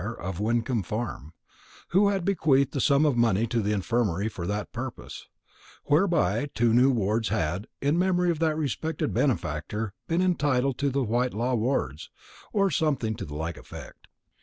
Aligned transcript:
of 0.17 0.39
Wyncomb 0.39 0.81
Farm, 0.81 1.31
who 1.89 2.09
had 2.09 2.25
bequeathed 2.25 2.75
a 2.75 2.81
sum 2.81 3.05
of 3.05 3.15
money 3.15 3.45
to 3.45 3.61
the 3.61 3.71
infirmary 3.71 4.29
for 4.29 4.47
that 4.47 4.71
purpose, 4.71 5.27
whereby 5.83 6.49
two 6.55 6.73
new 6.73 6.89
wards 6.89 7.29
had, 7.29 7.67
in 7.81 7.99
memory 7.99 8.31
of 8.31 8.39
that 8.39 8.57
respected 8.57 9.13
benefactor, 9.13 9.93
been 10.07 10.23
entitled 10.23 10.79
the 10.79 11.03
Whitelaw 11.03 11.53
wards 11.53 12.09
or 12.51 12.71
something 12.71 13.13
to 13.13 13.25
the 13.25 13.35
like 13.35 13.57
effect. 13.57 14.07